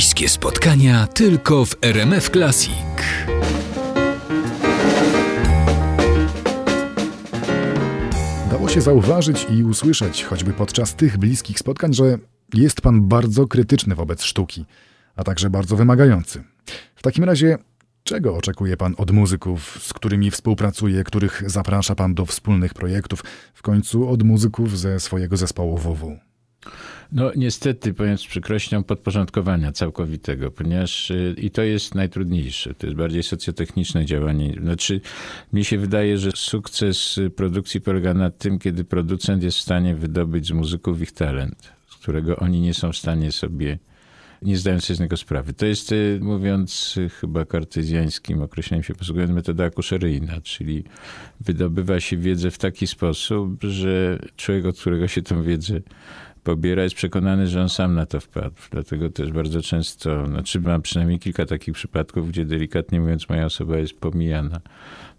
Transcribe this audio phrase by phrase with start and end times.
[0.00, 2.74] Bliskie spotkania tylko w RMF Classic.
[8.50, 12.18] Dało się zauważyć i usłyszeć, choćby podczas tych bliskich spotkań, że
[12.54, 14.64] jest pan bardzo krytyczny wobec sztuki,
[15.16, 16.44] a także bardzo wymagający.
[16.96, 17.58] W takim razie,
[18.04, 23.24] czego oczekuje pan od muzyków, z którymi współpracuje, których zaprasza pan do wspólnych projektów,
[23.54, 26.29] w końcu od muzyków ze swojego zespołu WW?
[27.12, 32.74] No niestety, powiem z przykrością, podporządkowania całkowitego, ponieważ y, i to jest najtrudniejsze.
[32.74, 34.54] To jest bardziej socjotechniczne działanie.
[34.62, 35.00] Znaczy,
[35.52, 40.46] mi się wydaje, że sukces produkcji polega na tym, kiedy producent jest w stanie wydobyć
[40.46, 43.78] z muzyków ich talent, z którego oni nie są w stanie sobie
[44.42, 45.52] nie zdają sobie z niego sprawy.
[45.52, 50.84] To jest, y, mówiąc y, chyba kartezjańskim określeniem się posługując, metoda akuszeryjna, czyli
[51.40, 55.80] wydobywa się wiedzę w taki sposób, że człowiek, od którego się tą wiedzę
[56.44, 58.56] pobiera, jest przekonany, że on sam na to wpadł.
[58.70, 63.76] Dlatego też bardzo często, znaczy mam przynajmniej kilka takich przypadków, gdzie delikatnie mówiąc moja osoba
[63.76, 64.60] jest pomijana.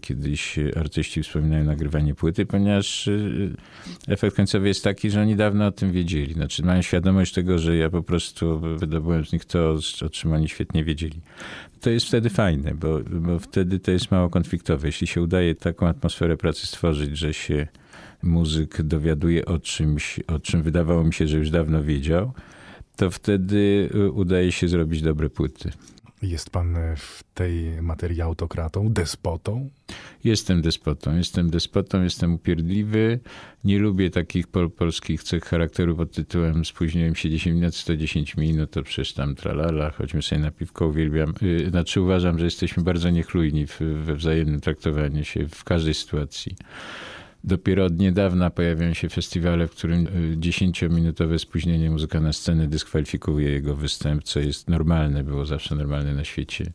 [0.00, 3.56] Kiedyś artyści wspominają nagrywanie płyty, ponieważ y,
[4.08, 6.34] efekt końcowy jest taki, że oni dawno o tym wiedzieli.
[6.34, 9.76] Znaczy mają świadomość tego, że ja po prostu wydobyłem z nich to,
[10.06, 11.20] o czym oni świetnie wiedzieli.
[11.80, 14.88] To jest wtedy fajne, bo, bo wtedy to jest mało konfliktowe.
[14.88, 17.66] Jeśli się udaje taką atmosferę pracy stworzyć, że się
[18.22, 22.32] muzyk dowiaduje o czymś, o czym wydawało mi się, że już dawno wiedział,
[22.96, 25.70] to wtedy y, udaje się zrobić dobre płyty.
[26.22, 29.70] Jest pan w tej materii autokratą, despotą?
[30.24, 31.16] Jestem despotą.
[31.16, 33.20] Jestem despotą, jestem upierdliwy.
[33.64, 38.70] Nie lubię takich pol polskich cech charakteru pod tytułem spóźniłem się 10 minut, 110 minut,
[38.70, 41.34] to przecież tam tralala, chodźmy sobie na piwko, uwielbiam.
[41.42, 46.56] Yy, znaczy uważam, że jesteśmy bardzo niechlujni we wzajemnym traktowaniu się w każdej sytuacji.
[47.44, 53.50] Dopiero od niedawna pojawiają się festiwale, w którym 10-minutowe y, spóźnienie muzyka na scenę dyskwalifikuje
[53.50, 56.72] jego występ, co jest normalne, było zawsze normalne na świecie.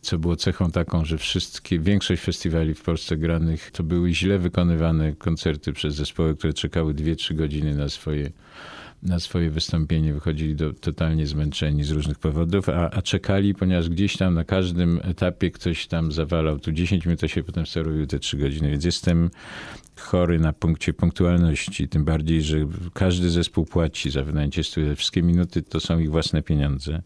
[0.00, 5.12] Co było cechą taką, że wszystkie, większość festiwali w Polsce granych to były źle wykonywane
[5.12, 8.30] koncerty przez zespoły, które czekały 2-3 godziny na swoje
[9.02, 14.16] na swoje wystąpienie, wychodzili do, totalnie zmęczeni z różnych powodów, a, a, czekali, ponieważ gdzieś
[14.16, 18.18] tam na każdym etapie ktoś tam zawalał tu 10 minut, a się potem sterowił te
[18.18, 19.30] 3 godziny, więc jestem
[19.96, 22.56] chory na punkcie punktualności, tym bardziej, że
[22.94, 24.94] każdy zespół płaci za wynajęcie studia.
[24.94, 27.02] Wszystkie minuty to są ich własne pieniądze.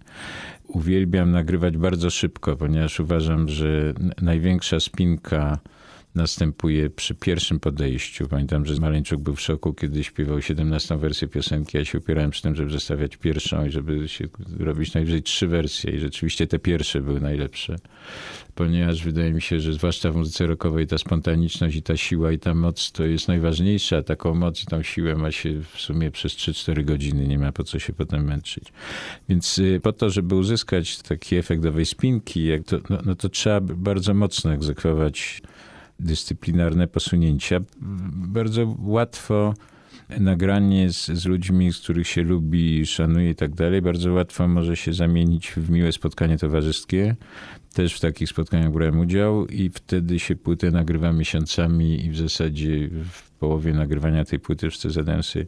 [0.69, 5.59] Uwielbiam nagrywać bardzo szybko, ponieważ uważam, że największa spinka
[6.15, 8.29] następuje przy pierwszym podejściu.
[8.29, 11.77] Pamiętam, że Maleńczuk był w szoku, kiedy śpiewał 17 wersję piosenki.
[11.77, 14.29] Ja się opierałem przy tym, żeby zostawiać pierwszą i żeby się
[14.59, 15.93] robić najwyżej trzy wersje.
[15.93, 17.77] I rzeczywiście te pierwsze były najlepsze.
[18.55, 22.39] Ponieważ wydaje mi się, że zwłaszcza w muzyce rockowej ta spontaniczność i ta siła i
[22.39, 24.03] ta moc to jest najważniejsza.
[24.03, 27.27] Taką moc i tą siłę ma się w sumie przez 3-4 godziny.
[27.27, 28.65] Nie ma po co się potem męczyć.
[29.29, 33.29] Więc y, po to, żeby uzyskać taki efekt owej spinki, jak to, no, no to
[33.29, 35.43] trzeba bardzo mocno egzekwować
[36.01, 37.61] dyscyplinarne posunięcia.
[38.13, 39.55] Bardzo łatwo
[40.21, 44.77] nagranie z, z, ludźmi, z których się lubi, szanuje i tak dalej, bardzo łatwo może
[44.77, 47.17] się zamienić w miłe spotkanie towarzyskie.
[47.73, 52.89] Też w takich spotkaniach brałem udział i wtedy się płytę nagrywa miesiącami i w zasadzie
[53.11, 55.47] w połowie nagrywania tej płyty wszyscy zadają sobie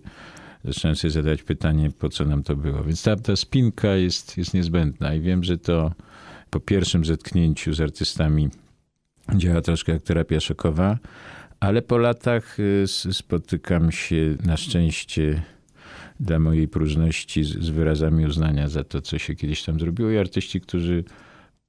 [0.64, 2.84] zacząłem sobie zadać pytanie, po co nam to było.
[2.84, 5.92] Więc ta, ta spinka jest, jest niezbędna i wiem, że to
[6.50, 8.48] po pierwszym zetknięciu z artystami
[9.34, 10.98] działa troszkę jak terapia szokowa,
[11.60, 15.42] ale po latach y, spotykam się na szczęście
[16.20, 20.18] dla mojej próżności z, z wyrazami uznania za to, co się kiedyś tam zrobiło i
[20.18, 21.04] artyści, którzy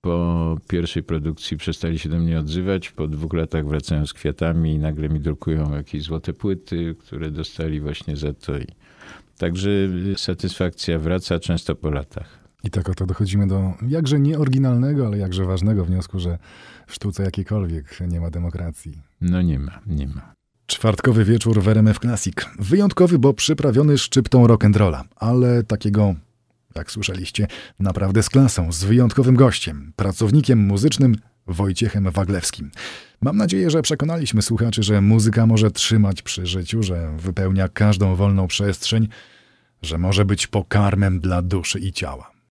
[0.02, 4.80] po pierwszej produkcji przestali się do mnie odzywać, po dwóch latach wracają z kwiatami i
[4.80, 8.54] nagle mi drukują jakieś złote płyty, które dostali właśnie za to.
[9.38, 9.70] Także
[10.18, 12.45] satysfakcja wraca często po latach.
[12.66, 16.38] I tak oto dochodzimy do jakże nieoryginalnego, ale jakże ważnego wniosku, że
[16.88, 19.02] w sztuce jakiejkolwiek nie ma demokracji.
[19.22, 20.34] No nie ma, nie ma.
[20.66, 22.36] Czwartkowy wieczór w RMF Classic.
[22.60, 26.16] Wyjątkowy, bo przyprawiony szczyptą rock'n'rolla, ale takiego,
[26.76, 27.48] jak słyszeliście,
[27.80, 31.16] naprawdę z klasą, z wyjątkowym gościem, pracownikiem muzycznym
[31.48, 32.72] Wojciechem Waglewskim.
[33.22, 38.48] Mam nadzieję, że przekonaliśmy słuchaczy, że muzyka może trzymać przy życiu, że wypełnia każdą wolną
[38.48, 39.08] przestrzeń,
[39.82, 42.35] że może być pokarmem dla duszy i ciała.